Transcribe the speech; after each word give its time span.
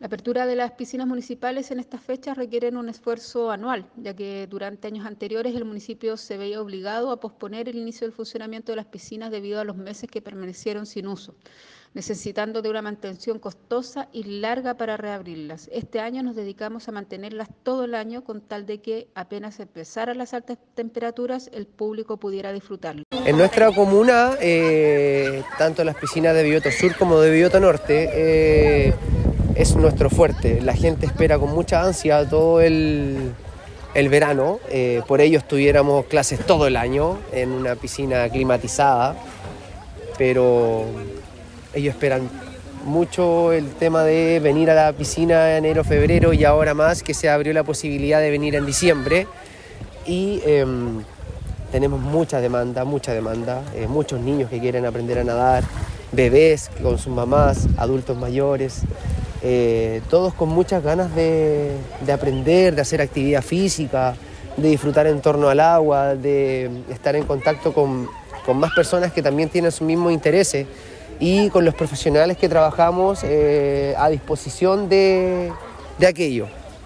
La 0.00 0.06
apertura 0.06 0.46
de 0.46 0.56
las 0.56 0.72
piscinas 0.72 1.06
municipales 1.06 1.70
en 1.70 1.78
estas 1.78 2.00
fechas 2.00 2.38
requieren 2.38 2.78
un 2.78 2.88
esfuerzo 2.88 3.50
anual, 3.50 3.84
ya 3.98 4.16
que 4.16 4.46
durante 4.46 4.88
años 4.88 5.04
anteriores 5.04 5.54
el 5.54 5.66
municipio 5.66 6.16
se 6.16 6.38
veía 6.38 6.62
obligado 6.62 7.10
a 7.10 7.20
posponer 7.20 7.68
el 7.68 7.76
inicio 7.76 8.06
del 8.06 8.16
funcionamiento 8.16 8.72
de 8.72 8.76
las 8.76 8.86
piscinas 8.86 9.30
debido 9.30 9.60
a 9.60 9.64
los 9.64 9.76
meses 9.76 10.10
que 10.10 10.22
permanecieron 10.22 10.86
sin 10.86 11.06
uso, 11.06 11.34
necesitando 11.92 12.62
de 12.62 12.70
una 12.70 12.80
mantención 12.80 13.38
costosa 13.38 14.08
y 14.10 14.22
larga 14.40 14.72
para 14.72 14.96
reabrirlas. 14.96 15.68
Este 15.70 16.00
año 16.00 16.22
nos 16.22 16.34
dedicamos 16.34 16.88
a 16.88 16.92
mantenerlas 16.92 17.50
todo 17.62 17.84
el 17.84 17.94
año 17.94 18.24
con 18.24 18.40
tal 18.40 18.64
de 18.64 18.80
que 18.80 19.08
apenas 19.14 19.60
empezaran 19.60 20.16
las 20.16 20.32
altas 20.32 20.56
temperaturas 20.74 21.50
el 21.52 21.66
público 21.66 22.16
pudiera 22.16 22.54
disfrutarlo. 22.54 23.02
En 23.26 23.36
nuestra 23.36 23.70
comuna, 23.70 24.30
eh, 24.40 25.42
tanto 25.58 25.84
las 25.84 25.96
piscinas 25.96 26.34
de 26.34 26.42
Biota 26.42 26.72
Sur 26.72 26.96
como 26.96 27.20
de 27.20 27.30
Biota 27.32 27.60
Norte, 27.60 28.08
eh, 28.14 28.94
es 29.60 29.76
nuestro 29.76 30.08
fuerte. 30.08 30.62
La 30.62 30.72
gente 30.72 31.04
espera 31.04 31.38
con 31.38 31.52
mucha 31.52 31.84
ansia 31.84 32.26
todo 32.26 32.62
el, 32.62 33.34
verano. 33.94 34.58
Eh, 34.70 35.02
por 35.06 35.20
ello 35.20 35.38
estuviéramos 35.38 36.06
clases 36.06 36.40
todo 36.46 36.66
el 36.66 36.76
año 36.76 37.18
en 37.30 37.52
una 37.52 37.74
piscina 37.74 38.26
climatizada. 38.30 39.16
Pero 40.16 40.86
ellos 41.74 41.94
esperan 41.94 42.30
mucho 42.86 43.52
el 43.52 43.68
tema 43.72 44.02
de 44.02 44.40
venir 44.40 44.70
a 44.70 44.74
la 44.74 44.92
piscina 44.94 45.58
en 45.58 45.66
enero, 45.66 45.84
febrero 45.84 46.32
y 46.32 46.44
ahora 46.44 46.72
más 46.72 47.02
que 47.02 47.12
se 47.12 47.28
abrió 47.28 47.52
la 47.52 47.62
posibilidad 47.62 48.18
de 48.20 48.30
venir 48.30 48.54
en 48.54 48.64
diciembre. 48.64 49.26
Y 50.06 50.40
em, 50.46 51.02
tenemos 51.70 52.00
mucha 52.00 52.40
demanda, 52.40 52.84
mucha 52.84 53.12
demanda. 53.12 53.62
Eh, 53.74 53.86
muchos 53.88 54.20
niños 54.20 54.48
que 54.48 54.58
quieren 54.58 54.86
aprender 54.86 55.18
a 55.18 55.24
nadar, 55.24 55.64
bebés 56.12 56.70
con 56.82 56.98
sus 56.98 57.12
mamás, 57.12 57.68
adultos 57.76 58.16
mayores. 58.16 58.84
Eh, 59.42 60.02
todos 60.10 60.34
con 60.34 60.50
muchas 60.50 60.82
ganas 60.82 61.14
de, 61.14 61.76
aprender, 62.12 62.74
de 62.74 62.82
hacer 62.82 63.00
actividad 63.00 63.42
física, 63.42 64.14
de 64.56 64.68
disfrutar 64.68 65.06
en 65.06 65.20
torno 65.20 65.48
al 65.48 65.60
agua, 65.60 66.14
de 66.14 66.70
estar 66.90 67.16
en 67.16 67.24
contacto 67.24 67.72
con, 67.72 68.08
más 68.54 68.72
personas 68.72 69.12
que 69.12 69.22
también 69.22 69.48
tienen 69.48 69.70
su 69.70 69.84
mismo 69.84 70.10
intereses 70.10 70.66
y 71.20 71.50
con 71.50 71.64
los 71.64 71.72
profesionales 71.74 72.36
que 72.36 72.48
trabajamos 72.48 73.20
eh, 73.22 73.94
a 73.96 74.08
disposición 74.08 74.88
de 74.88 75.52
aquello. 76.04 76.48